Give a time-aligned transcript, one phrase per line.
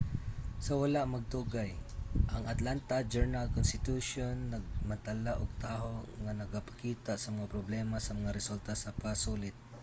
[0.65, 1.71] sa wala madugay
[2.33, 5.93] ang atlanta journal-constitution nagmantala og taho
[6.23, 9.55] nga nagapakita sa mga problema sa mga resulta sa pasulit